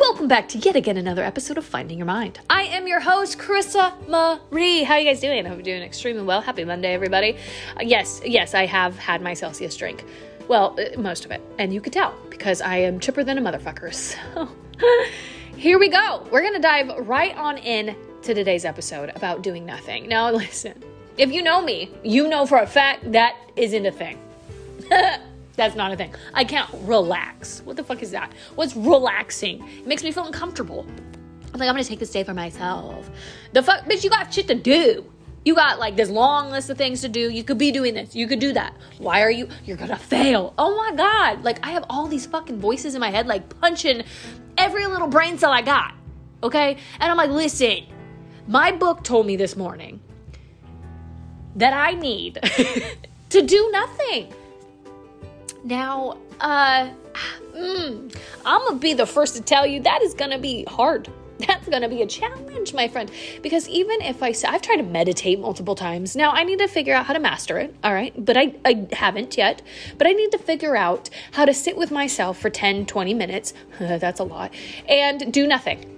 [0.00, 2.40] welcome back to yet again another episode of Finding Your Mind.
[2.48, 4.82] I am your host, Carissa Marie.
[4.82, 5.44] How are you guys doing?
[5.44, 6.40] I hope you're doing extremely well.
[6.40, 7.36] Happy Monday, everybody.
[7.76, 10.06] Uh, yes, yes, I have had my Celsius drink.
[10.48, 11.42] Well, uh, most of it.
[11.58, 13.92] And you could tell because I am chipper than a motherfucker.
[14.32, 14.48] So
[15.56, 16.26] here we go.
[16.32, 20.08] We're going to dive right on in to today's episode about doing nothing.
[20.08, 20.82] Now, listen,
[21.18, 24.18] if you know me, you know for a fact that isn't a thing.
[25.60, 26.14] That's not a thing.
[26.32, 27.60] I can't relax.
[27.66, 28.32] What the fuck is that?
[28.54, 29.62] What's relaxing?
[29.80, 30.86] It makes me feel uncomfortable.
[31.52, 33.10] I'm like, I'm gonna take this day for myself.
[33.52, 35.04] The fuck, bitch, you got shit to do.
[35.44, 37.28] You got like this long list of things to do.
[37.28, 38.16] You could be doing this.
[38.16, 38.74] You could do that.
[38.96, 39.50] Why are you?
[39.66, 40.54] You're gonna fail.
[40.56, 41.44] Oh my god.
[41.44, 44.04] Like, I have all these fucking voices in my head, like punching
[44.56, 45.92] every little brain cell I got.
[46.42, 46.78] Okay?
[47.00, 47.84] And I'm like, listen,
[48.46, 50.00] my book told me this morning
[51.56, 52.38] that I need
[53.28, 54.32] to do nothing.
[55.64, 56.90] Now, uh,
[57.54, 61.08] mm, I'm gonna be the first to tell you that is gonna be hard.
[61.38, 63.10] That's gonna be a challenge, my friend.
[63.42, 66.16] Because even if I, I've tried to meditate multiple times.
[66.16, 67.74] Now I need to figure out how to master it.
[67.84, 69.62] All right, but I, I haven't yet.
[69.98, 73.54] But I need to figure out how to sit with myself for 10, 20 minutes.
[73.78, 74.52] That's a lot,
[74.88, 75.96] and do nothing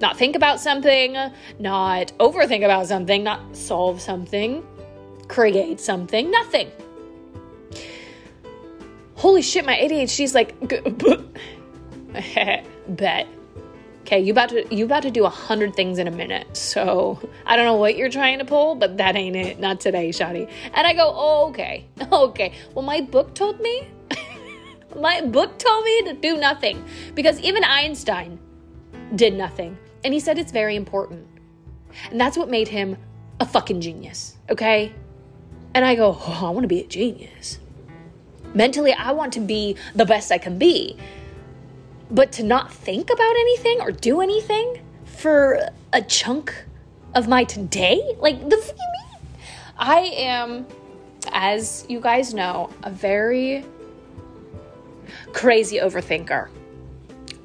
[0.00, 1.12] not think about something,
[1.60, 4.66] not overthink about something, not solve something,
[5.28, 6.72] create something, nothing
[9.22, 10.58] holy shit, my ADHD's like,
[12.88, 13.28] bet.
[14.00, 16.56] Okay, you about to you about to do a hundred things in a minute.
[16.56, 19.60] So I don't know what you're trying to pull, but that ain't it.
[19.60, 20.50] Not today, Shotty.
[20.74, 22.52] And I go, oh, okay, okay.
[22.74, 23.86] Well, my book told me.
[25.00, 28.40] my book told me to do nothing because even Einstein
[29.14, 31.24] did nothing, and he said it's very important,
[32.10, 32.96] and that's what made him
[33.38, 34.36] a fucking genius.
[34.50, 34.92] Okay.
[35.74, 37.60] And I go, oh, I want to be a genius.
[38.54, 40.96] Mentally, I want to be the best I can be.
[42.10, 46.54] But to not think about anything or do anything for a chunk
[47.14, 48.16] of my today?
[48.18, 49.20] Like, the fuck you mean?
[49.78, 50.66] I am,
[51.32, 53.64] as you guys know, a very
[55.32, 56.48] crazy overthinker.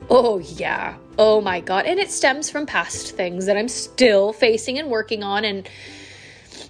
[0.09, 0.97] Oh, yeah.
[1.17, 1.85] Oh my God.
[1.85, 5.46] And it stems from past things that I'm still facing and working on.
[5.46, 5.67] And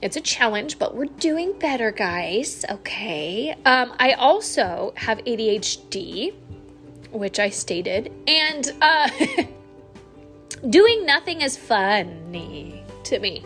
[0.01, 2.63] it's a challenge, but we're doing better, guys.
[2.69, 3.55] Okay.
[3.65, 6.33] Um, I also have ADHD,
[7.11, 9.09] which I stated, and uh,
[10.69, 13.43] doing nothing is funny to me.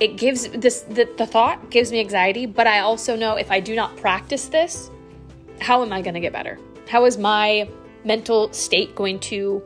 [0.00, 3.60] It gives this the, the thought gives me anxiety, but I also know if I
[3.60, 4.90] do not practice this,
[5.60, 6.58] how am I going to get better?
[6.88, 7.68] How is my
[8.04, 9.62] mental state going to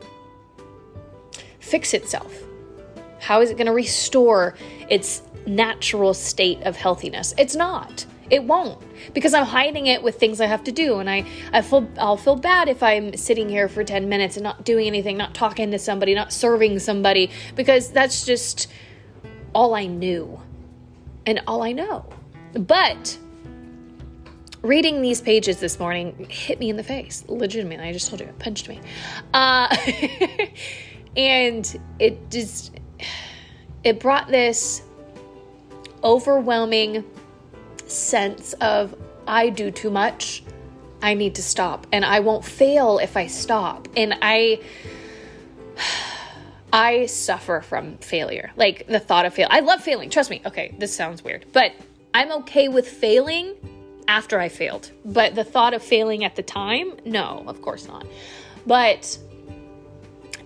[1.59, 2.50] fix itself?
[3.21, 4.55] How is it going to restore
[4.89, 7.33] its natural state of healthiness.
[7.37, 8.05] It's not.
[8.29, 8.81] It won't
[9.13, 12.15] because I'm hiding it with things I have to do and I I feel I'll
[12.15, 15.71] feel bad if I'm sitting here for 10 minutes and not doing anything, not talking
[15.71, 18.67] to somebody, not serving somebody because that's just
[19.53, 20.39] all I knew
[21.25, 22.05] and all I know.
[22.53, 23.17] But
[24.61, 27.25] reading these pages this morning hit me in the face.
[27.27, 28.79] Legitimately, I just told you, it punched me.
[29.33, 29.75] Uh,
[31.17, 32.71] and it just
[33.83, 34.83] it brought this
[36.03, 37.03] overwhelming
[37.87, 38.95] sense of
[39.27, 40.43] I do too much.
[41.01, 43.87] I need to stop and I won't fail if I stop.
[43.95, 44.61] And I
[46.73, 48.51] I suffer from failure.
[48.55, 49.47] Like the thought of fail.
[49.49, 50.09] I love failing.
[50.09, 50.41] Trust me.
[50.45, 51.45] Okay, this sounds weird.
[51.51, 51.73] But
[52.13, 53.55] I'm okay with failing
[54.07, 54.91] after I failed.
[55.03, 58.05] But the thought of failing at the time, no, of course not.
[58.65, 59.17] But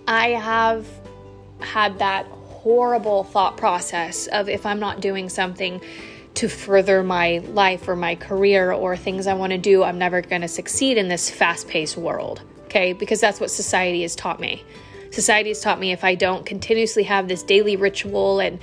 [0.08, 0.86] I have
[1.60, 2.26] had that
[2.66, 5.80] horrible thought process of if I'm not doing something
[6.34, 10.20] to further my life or my career or things I want to do, I'm never
[10.20, 12.42] going to succeed in this fast paced world.
[12.64, 14.64] Okay, because that's what society has taught me.
[15.12, 18.58] Society has taught me if I don't continuously have this daily ritual and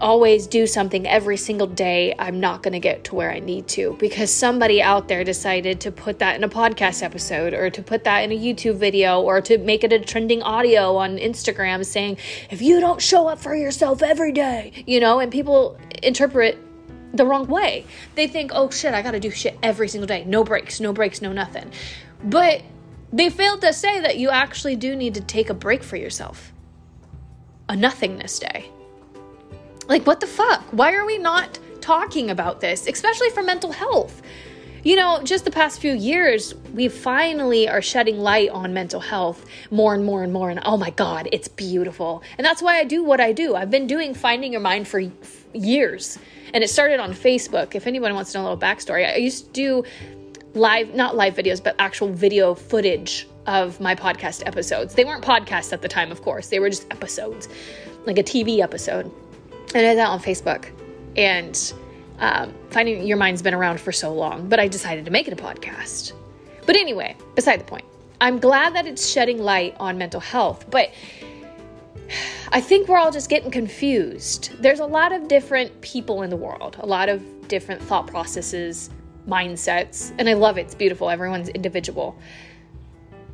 [0.00, 3.68] always do something every single day, I'm not going to get to where I need
[3.68, 7.82] to because somebody out there decided to put that in a podcast episode or to
[7.82, 11.84] put that in a YouTube video or to make it a trending audio on Instagram
[11.84, 12.18] saying,
[12.50, 16.58] if you don't show up for yourself every day, you know, and people interpret
[17.12, 17.86] the wrong way.
[18.14, 20.24] They think, oh shit, I got to do shit every single day.
[20.24, 21.72] No breaks, no breaks, no nothing.
[22.22, 22.62] But
[23.12, 26.52] they failed to say that you actually do need to take a break for yourself.
[27.68, 28.70] A nothingness day
[29.88, 30.62] like, what the fuck?
[30.70, 34.22] Why are we not talking about this, especially for mental health?
[34.84, 39.44] You know, just the past few years, we finally are shedding light on mental health
[39.70, 40.50] more and more and more.
[40.50, 42.22] And oh my God, it's beautiful.
[42.36, 43.56] And that's why I do what I do.
[43.56, 45.02] I've been doing Finding Your Mind for
[45.52, 46.18] years.
[46.54, 47.74] And it started on Facebook.
[47.74, 49.84] If anyone wants to know a little backstory, I used to do
[50.54, 54.94] live, not live videos, but actual video footage of my podcast episodes.
[54.94, 57.48] They weren't podcasts at the time, of course, they were just episodes,
[58.06, 59.10] like a TV episode.
[59.74, 60.70] I did that on Facebook.
[61.16, 61.72] And
[62.18, 65.32] um, Finding Your Mind's been around for so long, but I decided to make it
[65.32, 66.12] a podcast.
[66.66, 67.84] But anyway, beside the point,
[68.20, 70.90] I'm glad that it's shedding light on mental health, but
[72.50, 74.50] I think we're all just getting confused.
[74.60, 78.90] There's a lot of different people in the world, a lot of different thought processes,
[79.28, 80.62] mindsets, and I love it.
[80.62, 81.10] It's beautiful.
[81.10, 82.18] Everyone's individual.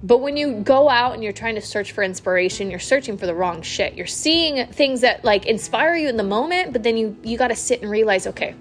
[0.05, 3.25] But when you go out and you're trying to search for inspiration, you're searching for
[3.25, 3.95] the wrong shit.
[3.95, 7.49] You're seeing things that like inspire you in the moment, but then you you got
[7.49, 8.55] to sit and realize, okay,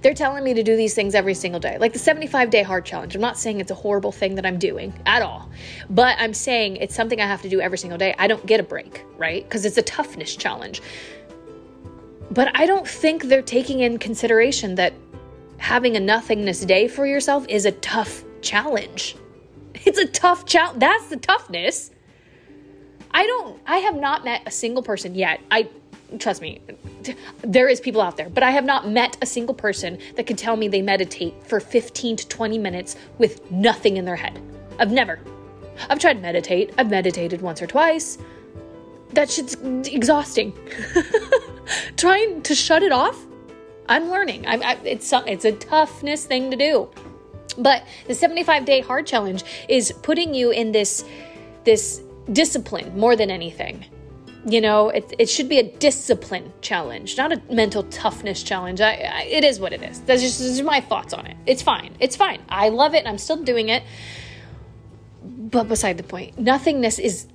[0.00, 2.84] they're telling me to do these things every single day, like the 75 day hard
[2.84, 3.16] challenge.
[3.16, 5.50] I'm not saying it's a horrible thing that I'm doing at all,
[5.90, 8.14] but I'm saying it's something I have to do every single day.
[8.18, 9.42] I don't get a break, right?
[9.42, 10.80] Because it's a toughness challenge.
[12.30, 14.92] But I don't think they're taking in consideration that
[15.56, 19.16] having a nothingness day for yourself is a tough challenge.
[19.88, 20.80] It's a tough challenge.
[20.80, 21.90] That's the toughness.
[23.10, 25.40] I don't, I have not met a single person yet.
[25.50, 25.66] I,
[26.18, 26.60] trust me,
[27.40, 30.36] there is people out there, but I have not met a single person that can
[30.36, 34.38] tell me they meditate for 15 to 20 minutes with nothing in their head.
[34.78, 35.20] I've never.
[35.88, 36.74] I've tried to meditate.
[36.76, 38.18] I've meditated once or twice.
[39.14, 39.54] That shit's
[39.88, 40.52] exhausting.
[41.96, 43.24] Trying to shut it off,
[43.88, 44.46] I'm learning.
[44.46, 46.90] I'm, I, it's it's a toughness thing to do.
[47.56, 51.04] But the 75 day hard challenge is putting you in this
[51.64, 52.02] this
[52.32, 53.84] discipline more than anything.
[54.44, 58.80] You know it, it should be a discipline challenge not a mental toughness challenge.
[58.80, 60.00] I, I, it is what it is.
[60.02, 61.36] That's just, my thoughts on it.
[61.46, 61.94] It's fine.
[62.00, 62.42] It's fine.
[62.48, 63.82] I love it i'm still doing it.
[65.22, 67.26] But beside the point nothingness is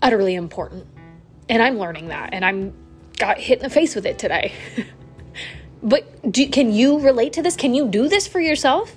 [0.00, 0.86] utterly important.
[1.48, 2.74] And i'm learning that and i'm
[3.18, 4.52] got hit in the face with it today.
[5.82, 7.56] But do, can you relate to this?
[7.56, 8.94] Can you do this for yourself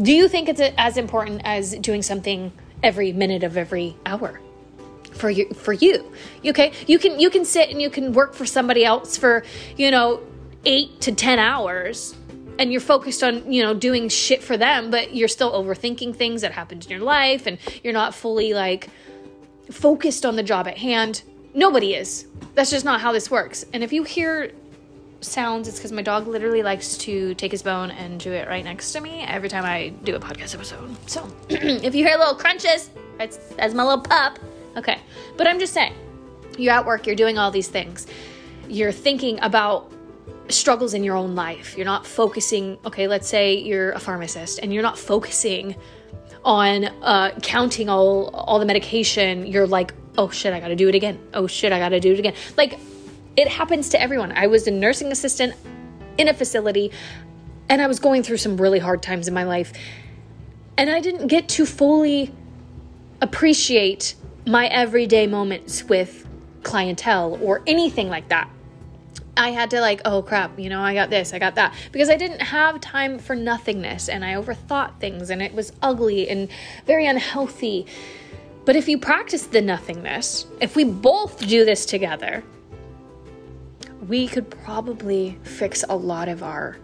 [0.00, 2.52] do you think it's as important as doing something
[2.82, 4.40] every minute of every hour
[5.12, 6.12] for you for you?
[6.44, 9.44] Okay you can you can sit and you can work for somebody else for
[9.76, 10.20] you know
[10.64, 12.14] 8 to 10 hours
[12.58, 16.42] and you're focused on you know doing shit for them but you're still overthinking things
[16.42, 18.90] that happened in your life and you're not fully like
[19.70, 21.22] focused on the job at hand.
[21.54, 22.26] Nobody is.
[22.54, 23.64] That's just not how this works.
[23.72, 24.52] And if you hear
[25.20, 28.64] sounds it's because my dog literally likes to take his bone and do it right
[28.64, 32.34] next to me every time i do a podcast episode so if you hear little
[32.34, 34.38] crunches that's, that's my little pup
[34.78, 34.98] Okay.
[35.36, 35.94] But I'm just saying,
[36.56, 38.06] you're at work, you're doing all these things.
[38.68, 39.92] You're thinking about
[40.48, 41.76] struggles in your own life.
[41.76, 45.74] You're not focusing, okay, let's say you're a pharmacist and you're not focusing
[46.44, 49.46] on uh, counting all all the medication.
[49.46, 51.18] You're like, oh shit, I gotta do it again.
[51.34, 52.34] Oh shit, I gotta do it again.
[52.56, 52.78] Like
[53.38, 54.32] it happens to everyone.
[54.32, 55.54] I was a nursing assistant
[56.18, 56.90] in a facility
[57.68, 59.72] and I was going through some really hard times in my life.
[60.76, 62.34] And I didn't get to fully
[63.22, 66.26] appreciate my everyday moments with
[66.64, 68.50] clientele or anything like that.
[69.36, 71.76] I had to like, oh crap, you know, I got this, I got that.
[71.92, 76.28] Because I didn't have time for nothingness and I overthought things and it was ugly
[76.28, 76.48] and
[76.86, 77.86] very unhealthy.
[78.64, 82.42] But if you practice the nothingness, if we both do this together,
[84.06, 86.76] we could probably fix a lot of our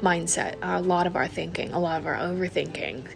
[0.00, 3.06] mindset, a lot of our thinking, a lot of our overthinking,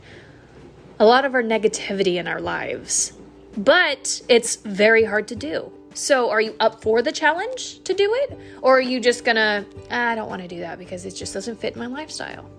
[0.98, 3.12] a lot of our negativity in our lives
[3.56, 5.72] but it's very hard to do.
[5.94, 8.38] So, are you up for the challenge to do it?
[8.60, 11.58] Or are you just gonna, ah, I don't wanna do that because it just doesn't
[11.58, 12.50] fit my lifestyle?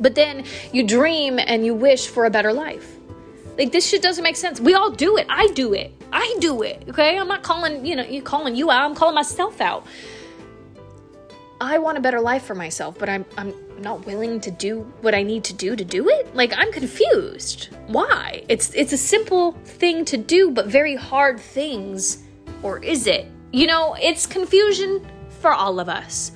[0.00, 2.93] But then you dream and you wish for a better life.
[3.56, 4.60] Like, this shit doesn't make sense.
[4.60, 5.26] We all do it.
[5.28, 5.92] I do it.
[6.12, 6.84] I do it.
[6.88, 7.18] Okay?
[7.18, 8.82] I'm not calling, you know, you calling you out.
[8.82, 9.86] I'm calling myself out.
[11.60, 15.14] I want a better life for myself, but I'm I'm not willing to do what
[15.14, 16.34] I need to do to do it?
[16.34, 17.68] Like I'm confused.
[17.86, 18.44] Why?
[18.48, 22.22] It's it's a simple thing to do but very hard things
[22.62, 23.26] or is it?
[23.52, 25.06] You know, it's confusion
[25.40, 26.32] for all of us.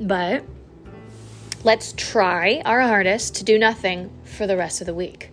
[0.00, 0.44] But
[1.64, 5.30] let's try our hardest to do nothing for the rest of the week.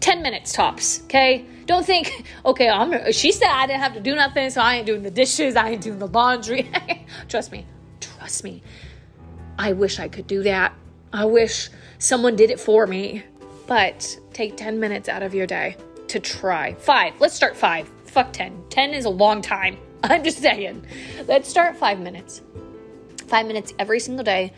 [0.00, 1.44] 10 minutes tops, okay?
[1.66, 4.86] Don't think, okay, I'm she said I didn't have to do nothing, so I ain't
[4.86, 6.70] doing the dishes, I ain't doing the laundry.
[7.28, 7.66] Trust me,
[8.00, 8.62] trust me.
[9.58, 10.74] I wish I could do that.
[11.12, 13.24] I wish someone did it for me.
[13.66, 15.76] But take 10 minutes out of your day
[16.08, 16.74] to try.
[16.74, 17.20] Five.
[17.20, 17.90] Let's start five.
[18.04, 18.64] Fuck 10.
[18.70, 19.76] 10 is a long time.
[20.04, 20.86] I'm just saying.
[21.26, 22.42] Let's start five minutes.
[23.26, 24.52] Five minutes every single day.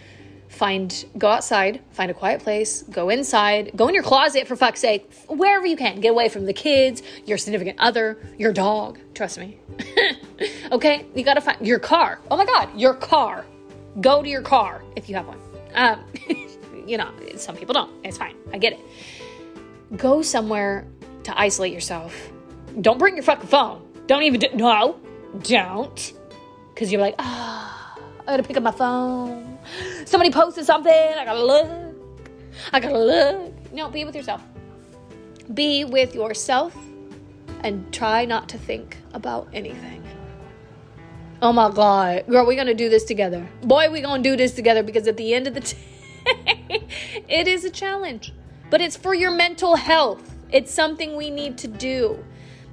[0.48, 4.80] Find, go outside, find a quiet place, go inside, go in your closet for fuck's
[4.80, 6.00] sake, wherever you can.
[6.00, 8.98] Get away from the kids, your significant other, your dog.
[9.14, 9.58] Trust me.
[10.72, 11.06] okay?
[11.14, 12.18] You gotta find your car.
[12.30, 13.44] Oh my God, your car.
[14.00, 15.38] Go to your car if you have one.
[15.74, 16.04] Um,
[16.86, 17.92] you know, some people don't.
[18.04, 18.34] It's fine.
[18.52, 18.80] I get it.
[19.96, 20.86] go somewhere
[21.24, 22.30] to isolate yourself.
[22.80, 23.86] Don't bring your fucking phone.
[24.06, 24.98] Don't even do, no,
[25.42, 26.12] don't.
[26.72, 29.57] Because you're like, ah, oh, I gotta pick up my phone.
[30.04, 30.92] Somebody posted something.
[30.92, 31.68] I gotta look.
[32.72, 33.72] I gotta look.
[33.72, 34.42] No, be with yourself.
[35.54, 36.76] Be with yourself
[37.62, 40.02] and try not to think about anything.
[41.40, 42.26] Oh my God.
[42.26, 43.48] Girl, we're gonna do this together.
[43.62, 45.60] Boy, we're gonna do this together because at the end of the
[46.70, 46.86] day,
[47.28, 48.32] it is a challenge.
[48.70, 50.34] But it's for your mental health.
[50.50, 52.24] It's something we need to do.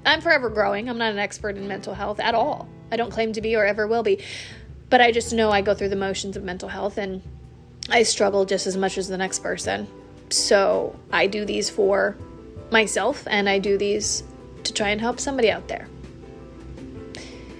[0.05, 0.89] I'm forever growing.
[0.89, 2.67] I'm not an expert in mental health at all.
[2.91, 4.23] I don't claim to be or ever will be.
[4.89, 7.21] But I just know I go through the motions of mental health and
[7.89, 9.87] I struggle just as much as the next person.
[10.29, 12.17] So I do these for
[12.71, 14.23] myself and I do these
[14.63, 15.87] to try and help somebody out there.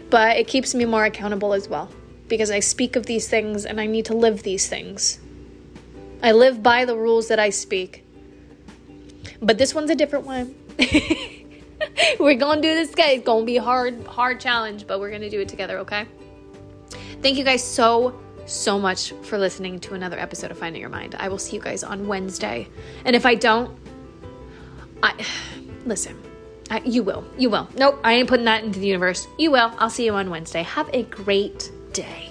[0.09, 1.89] But it keeps me more accountable as well
[2.27, 5.19] because I speak of these things and I need to live these things.
[6.23, 8.03] I live by the rules that I speak.
[9.41, 10.55] But this one's a different one.
[12.19, 13.17] we're gonna do this, guys.
[13.17, 16.07] It's gonna be a hard, hard challenge, but we're gonna do it together, okay?
[17.25, 18.13] Thank you guys so,
[18.45, 21.15] so much for listening to another episode of Finding Your Mind.
[21.17, 22.67] I will see you guys on Wednesday.
[23.03, 23.75] And if I don't,
[25.01, 25.25] I
[25.87, 26.21] listen.
[26.69, 27.25] I, you will.
[27.35, 27.67] You will.
[27.75, 29.27] Nope, I ain't putting that into the universe.
[29.39, 29.73] You will.
[29.79, 30.61] I'll see you on Wednesday.
[30.61, 32.24] Have a great day.